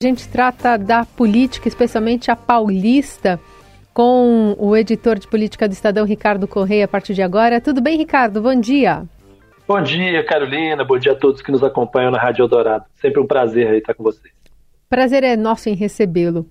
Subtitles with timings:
[0.00, 3.40] A gente trata da política, especialmente a paulista,
[3.92, 7.60] com o editor de política do Estadão, Ricardo Correia, a partir de agora.
[7.60, 8.40] Tudo bem, Ricardo?
[8.40, 9.02] Bom dia.
[9.66, 10.84] Bom dia, Carolina.
[10.84, 12.84] Bom dia a todos que nos acompanham na Rádio Eldorado.
[12.94, 14.32] Sempre um prazer estar com vocês.
[14.88, 16.48] Prazer é nosso em recebê-lo.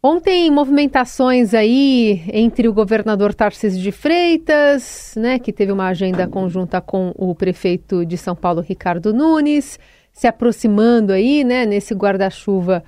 [0.00, 6.80] Ontem, movimentações aí entre o governador Tarcísio de Freitas, né, que teve uma agenda conjunta
[6.80, 9.80] com o prefeito de São Paulo, Ricardo Nunes,
[10.14, 12.84] se aproximando aí, né, nesse guarda-chuva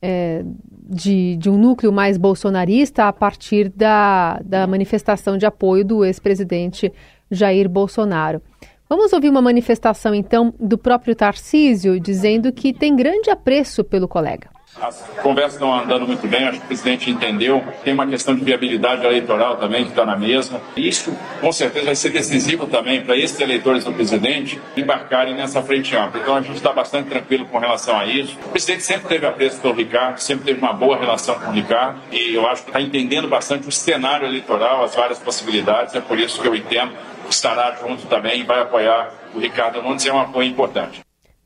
[0.00, 0.42] é,
[0.88, 6.90] de, de, um núcleo mais bolsonarista a partir da, da manifestação de apoio do ex-presidente
[7.30, 8.42] Jair Bolsonaro.
[8.88, 14.50] Vamos ouvir uma manifestação, então, do próprio Tarcísio, dizendo que tem grande apreço pelo colega.
[14.80, 17.62] As conversas estão andando muito bem, acho que o presidente entendeu.
[17.84, 20.60] Tem uma questão de viabilidade eleitoral também que está na mesa.
[20.74, 25.94] Isso, com certeza, vai ser decisivo também para esses eleitores do presidente embarcarem nessa frente
[25.94, 26.20] ampla.
[26.20, 28.36] Então, a gente está bastante tranquilo com relação a isso.
[28.46, 32.00] O presidente sempre teve apreço pelo Ricardo, sempre teve uma boa relação com o Ricardo
[32.10, 35.94] e eu acho que está entendendo bastante o cenário eleitoral, as várias possibilidades.
[35.94, 36.92] É por isso que eu entendo
[37.28, 40.06] que estará junto também e vai apoiar o Ricardo Nunes.
[40.06, 41.01] É um apoio importante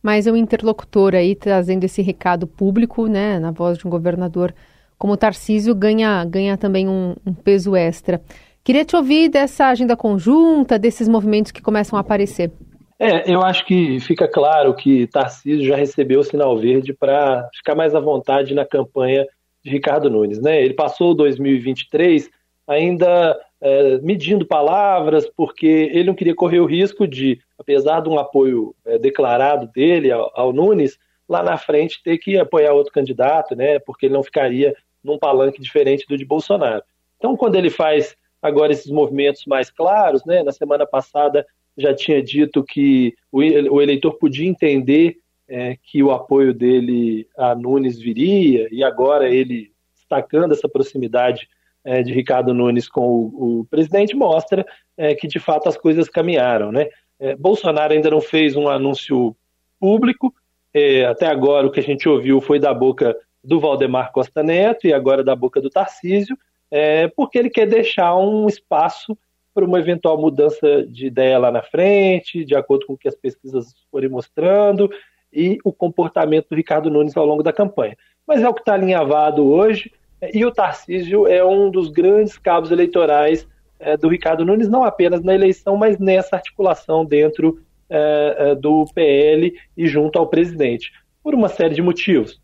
[0.06, 4.54] mas é um interlocutor aí trazendo esse recado público, né, na voz de um governador
[4.96, 8.22] como Tarcísio, ganha, ganha também um, um peso extra.
[8.62, 12.52] Queria te ouvir dessa agenda conjunta, desses movimentos que começam a aparecer.
[13.00, 17.74] É, eu acho que fica claro que Tarcísio já recebeu o sinal verde para ficar
[17.74, 19.26] mais à vontade na campanha
[19.64, 20.40] de Ricardo Nunes.
[20.40, 20.62] Né?
[20.62, 22.30] Ele passou 2023
[22.64, 28.16] ainda é, medindo palavras, porque ele não queria correr o risco de, apesar de um
[28.16, 30.96] apoio é, declarado dele ao, ao, Nunes,
[31.28, 33.80] lá na frente ter que apoiar outro candidato, né?
[33.80, 34.72] Porque ele não ficaria
[35.02, 36.84] num palanque diferente do de Bolsonaro.
[37.16, 40.44] Então, quando ele faz agora esses movimentos mais claros, né?
[40.44, 41.44] Na semana passada
[41.76, 45.16] já tinha dito que o, o eleitor podia entender
[45.48, 51.48] é, que o apoio dele a Nunes viria, e agora ele destacando essa proximidade
[51.86, 56.08] é, de Ricardo Nunes com o, o presidente mostra é, que de fato as coisas
[56.08, 56.72] caminharam.
[56.72, 56.88] Né?
[57.20, 59.36] É, Bolsonaro ainda não fez um anúncio
[59.78, 60.34] público,
[60.74, 64.88] é, até agora o que a gente ouviu foi da boca do Valdemar Costa Neto
[64.88, 66.36] e agora da boca do Tarcísio,
[66.72, 69.16] é, porque ele quer deixar um espaço
[69.54, 73.14] para uma eventual mudança de ideia lá na frente, de acordo com o que as
[73.14, 74.90] pesquisas forem mostrando,
[75.32, 77.96] e o comportamento do Ricardo Nunes ao longo da campanha.
[78.26, 79.92] Mas é o que está alinhavado hoje.
[80.32, 83.46] E o Tarcísio é um dos grandes cabos eleitorais
[83.78, 89.54] é, do Ricardo Nunes, não apenas na eleição, mas nessa articulação dentro é, do PL
[89.76, 90.90] e junto ao presidente,
[91.22, 92.40] por uma série de motivos.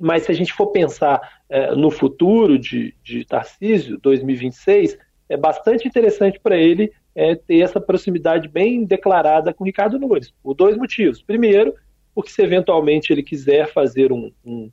[0.00, 5.86] Mas se a gente for pensar é, no futuro de, de Tarcísio, 2026, é bastante
[5.86, 6.92] interessante para ele
[7.46, 11.22] ter essa proximidade bem declarada com Ricardo Nunes, por dois motivos.
[11.22, 11.74] Primeiro,
[12.14, 14.70] porque se eventualmente ele quiser fazer um, um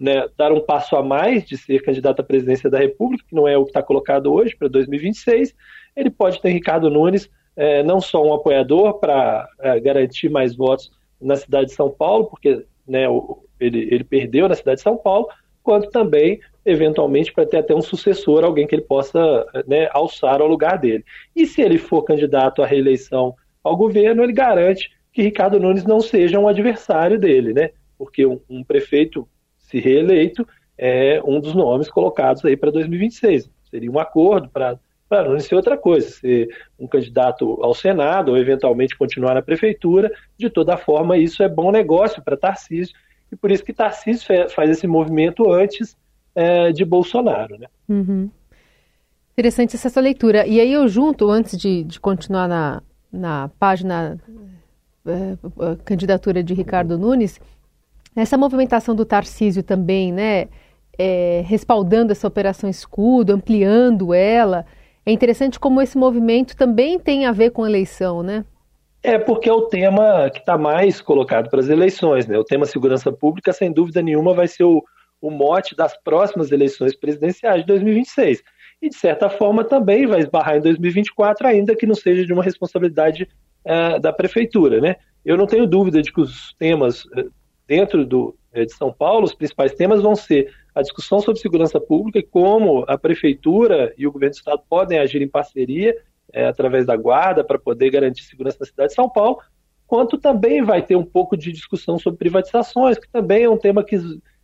[0.00, 3.46] né, dar um passo a mais de ser candidato à presidência da República, que não
[3.46, 5.54] é o que está colocado hoje para 2026,
[5.94, 10.90] ele pode ter Ricardo Nunes é, não só um apoiador para é, garantir mais votos
[11.20, 13.04] na cidade de São Paulo, porque né,
[13.58, 15.28] ele, ele perdeu na cidade de São Paulo,
[15.62, 20.46] quanto também, eventualmente, para ter até um sucessor, alguém que ele possa né, alçar ao
[20.46, 21.04] lugar dele.
[21.34, 23.34] E se ele for candidato à reeleição
[23.64, 27.70] ao governo, ele garante que Ricardo Nunes não seja um adversário dele, né?
[27.98, 29.26] Porque um, um prefeito
[29.76, 30.46] se reeleito,
[30.78, 33.50] é um dos nomes colocados aí para 2026.
[33.70, 34.78] Seria um acordo para
[35.08, 40.10] para não ser outra coisa, ser um candidato ao Senado ou eventualmente continuar na prefeitura.
[40.36, 42.92] De toda forma, isso é bom negócio para Tarcísio
[43.30, 45.96] e por isso que Tarcísio faz esse movimento antes
[46.34, 47.56] é, de Bolsonaro.
[47.56, 47.68] Né?
[47.88, 48.28] Uhum.
[49.32, 50.44] Interessante essa leitura.
[50.44, 52.82] E aí eu junto, antes de, de continuar na,
[53.12, 54.18] na página
[55.06, 55.36] é,
[55.84, 57.40] candidatura de Ricardo Nunes,
[58.22, 60.48] essa movimentação do Tarcísio também, né,
[60.98, 64.64] é, respaldando essa operação escudo, ampliando ela,
[65.04, 68.44] é interessante como esse movimento também tem a ver com a eleição, né?
[69.02, 72.36] É porque é o tema que está mais colocado para as eleições, né?
[72.36, 74.82] O tema segurança pública, sem dúvida nenhuma, vai ser o,
[75.20, 78.42] o mote das próximas eleições presidenciais de 2026.
[78.82, 82.42] E, de certa forma, também vai esbarrar em 2024, ainda que não seja de uma
[82.42, 83.28] responsabilidade
[83.64, 84.96] é, da prefeitura, né?
[85.24, 87.24] Eu não tenho dúvida de que os temas é,
[87.66, 91.80] dentro do, eh, de São Paulo, os principais temas vão ser a discussão sobre segurança
[91.80, 95.96] pública e como a prefeitura e o governo do estado podem agir em parceria
[96.32, 99.38] é, através da guarda para poder garantir segurança na cidade de São Paulo,
[99.86, 103.82] quanto também vai ter um pouco de discussão sobre privatizações, que também é um tema
[103.82, 103.96] que,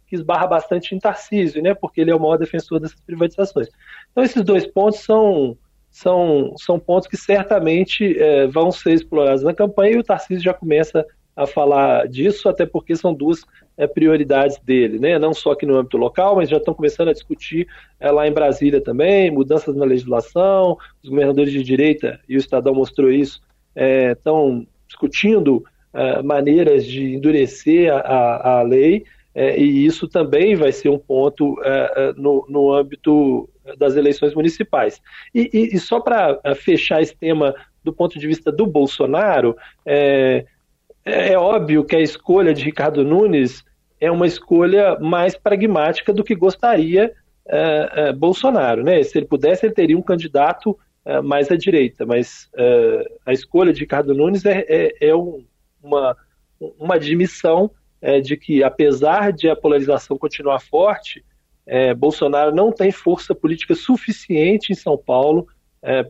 [0.07, 3.69] que esbarra bastante em Tarcísio, né, porque ele é o maior defensor dessas privatizações.
[4.11, 5.57] Então esses dois pontos são
[5.91, 10.55] são, são pontos que certamente é, vão ser explorados na campanha e o Tarcísio já
[10.55, 13.45] começa a falar disso, até porque são duas
[13.77, 15.19] é, prioridades dele, né?
[15.19, 17.67] não só aqui no âmbito local, mas já estão começando a discutir
[17.99, 22.75] é, lá em Brasília também, mudanças na legislação, os governadores de direita, e o Estadão
[22.75, 23.41] mostrou isso,
[24.11, 25.65] estão discutindo
[26.23, 31.57] maneiras de endurecer a, a, a lei, e isso também vai ser um ponto
[32.19, 33.49] no, no âmbito
[33.79, 35.01] das eleições municipais.
[35.35, 40.45] E, e, e só para fechar esse tema do ponto de vista do Bolsonaro, é,
[41.05, 43.65] é, é óbvio que a escolha de Ricardo Nunes
[44.01, 47.13] é uma escolha mais pragmática do que gostaria
[47.47, 48.83] é, é, Bolsonaro.
[48.83, 49.03] Né?
[49.03, 52.49] Se ele pudesse, ele teria um candidato é, mais à direita, mas
[53.27, 55.45] a escolha de Ricardo Nunes é, é, é um,
[55.83, 56.17] uma,
[56.79, 57.71] uma admissão
[58.25, 61.25] de que, apesar de a polarização continuar forte,
[61.97, 65.47] Bolsonaro não tem força política suficiente em São Paulo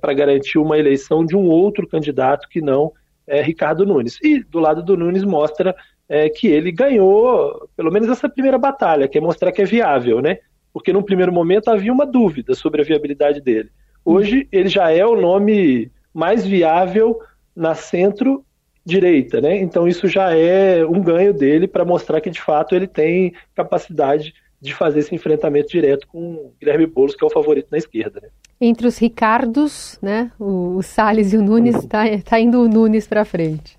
[0.01, 2.95] para garantir uma eleição de um outro candidato que não
[3.33, 4.19] é, Ricardo Nunes.
[4.23, 5.75] E do lado do Nunes mostra
[6.07, 10.21] é, que ele ganhou, pelo menos essa primeira batalha, que é mostrar que é viável,
[10.21, 10.37] né?
[10.71, 13.71] Porque num primeiro momento havia uma dúvida sobre a viabilidade dele.
[14.05, 17.19] Hoje ele já é o nome mais viável
[17.57, 19.57] na centro-direita, né?
[19.57, 24.35] Então isso já é um ganho dele para mostrar que de fato ele tem capacidade
[24.63, 28.21] de fazer esse enfrentamento direto com Guilherme Boulos, que é o favorito na esquerda.
[28.23, 28.29] Né?
[28.61, 32.21] Entre os Ricardos, né, o, o Salles e o Nunes, está uhum.
[32.21, 33.77] tá indo o Nunes para frente.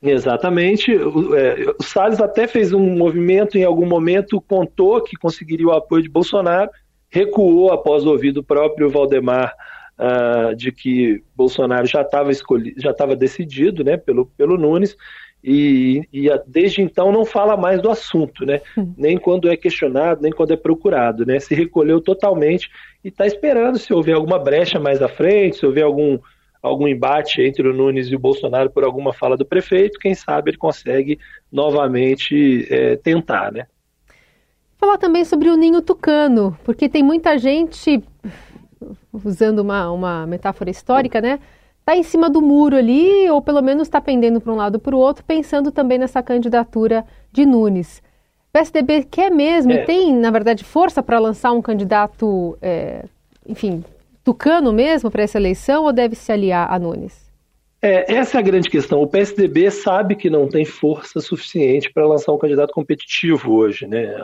[0.00, 0.94] Exatamente.
[0.94, 5.72] O, é, o Salles até fez um movimento, em algum momento contou que conseguiria o
[5.72, 6.70] apoio de Bolsonaro,
[7.08, 9.52] recuou após ouvir do próprio Valdemar
[10.00, 14.96] uh, de que Bolsonaro já estava escolhido, já estava decidido, né, pelo, pelo Nunes,
[15.42, 18.60] e, e, desde então não fala mais do assunto, né?
[18.76, 18.92] Hum.
[18.96, 21.40] Nem quando é questionado, nem quando é procurado, né?
[21.40, 22.70] Se recolheu totalmente
[23.02, 26.18] e está esperando se houver alguma brecha mais à frente, se houver algum,
[26.62, 30.50] algum embate entre o Nunes e o Bolsonaro por alguma fala do prefeito, quem sabe
[30.50, 31.18] ele consegue
[31.50, 33.66] novamente é, tentar, né?
[34.76, 38.02] Falar também sobre o ninho tucano, porque tem muita gente,
[39.12, 41.38] usando uma, uma metáfora histórica, né?
[41.90, 44.80] está em cima do muro ali, ou pelo menos está pendendo para um lado ou
[44.80, 47.98] para o outro, pensando também nessa candidatura de Nunes.
[48.48, 49.84] O PSDB quer mesmo, é.
[49.84, 53.04] tem, na verdade, força para lançar um candidato, é,
[53.46, 53.84] enfim,
[54.24, 57.30] tucano mesmo para essa eleição, ou deve se aliar a Nunes?
[57.82, 59.00] É, essa é a grande questão.
[59.00, 63.86] O PSDB sabe que não tem força suficiente para lançar um candidato competitivo hoje.
[63.86, 64.14] Né?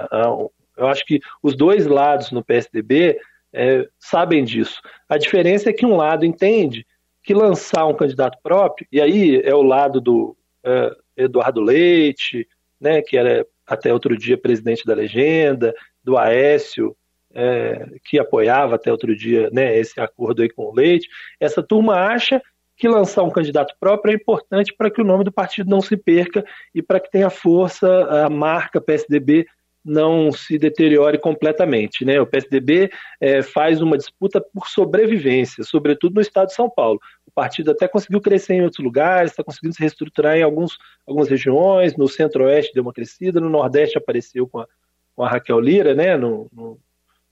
[0.77, 3.19] Eu acho que os dois lados no PSDB
[3.53, 4.81] é, sabem disso.
[5.09, 6.87] A diferença é que um lado entende
[7.23, 12.47] que lançar um candidato próprio, e aí é o lado do é, Eduardo Leite,
[12.81, 16.97] né, que era até outro dia presidente da legenda, do Aécio,
[17.35, 21.09] é, que apoiava até outro dia né, esse acordo aí com o Leite.
[21.41, 22.41] Essa turma acha
[22.77, 25.97] que lançar um candidato próprio é importante para que o nome do partido não se
[25.97, 26.45] perca
[26.75, 27.89] e para que tenha força
[28.25, 29.47] a marca PSDB
[29.87, 32.05] não se deteriore completamente.
[32.05, 32.21] Né?
[32.21, 32.91] O PSDB
[33.21, 36.99] é, faz uma disputa por sobrevivência, sobretudo no estado de São Paulo.
[37.25, 41.29] O partido até conseguiu crescer em outros lugares, está conseguindo se reestruturar em alguns, algumas
[41.29, 44.67] regiões, no centro-oeste deu uma crescida, no nordeste apareceu com a,
[45.15, 46.17] com a Raquel Lira, né?
[46.17, 46.79] no, no,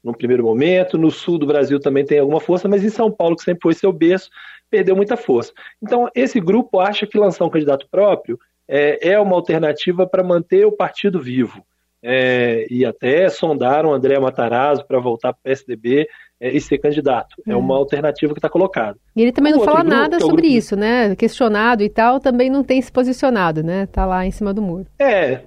[0.02, 3.34] no primeiro momento, no sul do Brasil também tem alguma força, mas em São Paulo,
[3.34, 4.30] que sempre foi seu berço,
[4.70, 5.52] perdeu muita força.
[5.82, 10.64] Então, esse grupo acha que lançar um candidato próprio é, é uma alternativa para manter
[10.64, 11.64] o partido vivo
[12.06, 16.06] é, e até sondaram André Matarazzo para voltar para o PSDB
[16.38, 17.42] é, e ser candidato.
[17.46, 18.98] É, é uma alternativa que está colocada.
[19.16, 20.54] E ele também o não fala grupo, nada é sobre grupo...
[20.54, 21.16] isso, né?
[21.16, 23.84] Questionado e tal, também não tem se posicionado, né?
[23.84, 24.86] Está lá em cima do muro.
[24.98, 25.40] É,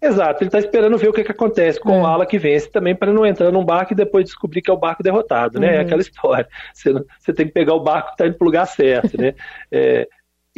[0.00, 0.44] exato.
[0.44, 2.02] Ele está esperando ver o que, que acontece com é.
[2.02, 4.74] o ala que vence também para não entrar num barco e depois descobrir que é
[4.74, 5.74] o barco derrotado, né?
[5.74, 5.86] É uhum.
[5.86, 6.48] aquela história.
[6.72, 9.34] Você, você, tem que pegar o barco que está indo para o lugar certo, né?
[9.72, 10.08] É,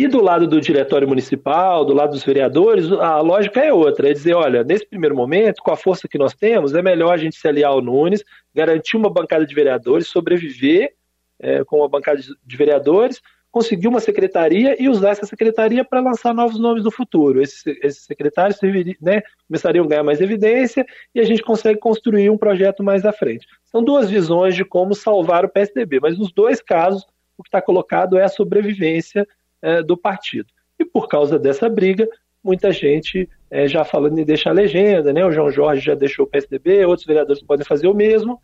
[0.04, 4.12] e do lado do diretório municipal, do lado dos vereadores, a lógica é outra: é
[4.14, 7.36] dizer, olha, nesse primeiro momento, com a força que nós temos, é melhor a gente
[7.36, 10.94] se aliar ao Nunes, garantir uma bancada de vereadores, sobreviver
[11.38, 16.32] é, com uma bancada de vereadores, conseguir uma secretaria e usar essa secretaria para lançar
[16.32, 17.42] novos nomes do futuro.
[17.42, 18.58] Esses, esses secretários
[19.02, 23.12] né, começariam a ganhar mais evidência e a gente consegue construir um projeto mais à
[23.12, 23.46] frente.
[23.66, 27.04] São duas visões de como salvar o PSDB, mas nos dois casos,
[27.36, 29.26] o que está colocado é a sobrevivência
[29.62, 30.48] é, do partido.
[30.78, 32.08] E por causa dessa briga,
[32.42, 35.24] muita gente é, já falando em deixar a legenda, né?
[35.24, 38.40] O João Jorge já deixou o PSDB, outros vereadores podem fazer o mesmo.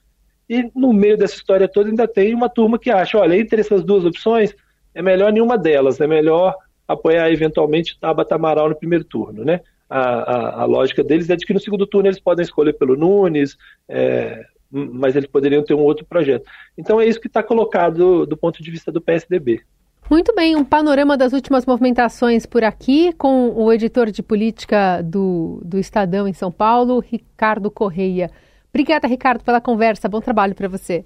[0.49, 3.83] E no meio dessa história toda ainda tem uma turma que acha, olha, entre essas
[3.83, 4.55] duas opções,
[4.95, 6.55] é melhor nenhuma delas, é melhor
[6.87, 9.61] apoiar eventualmente Tabata Amaral no primeiro turno, né?
[9.89, 12.97] A, a, a, lógica deles é de que no segundo turno eles podem escolher pelo
[12.97, 13.57] Nunes,
[13.89, 16.45] é, mas eles poderiam ter um outro projeto.
[16.77, 19.63] Então é isso que está colocado do, do ponto de vista do PSDB.
[20.09, 25.61] Muito bem, um panorama das últimas movimentações por aqui com o editor de política do,
[25.65, 28.31] do Estadão em São Paulo, Ricardo Correia.
[28.69, 30.09] Obrigada, Ricardo, pela conversa.
[30.09, 31.05] Bom trabalho para você.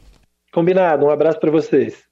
[0.53, 1.07] Combinado.
[1.07, 2.10] Um abraço para vocês.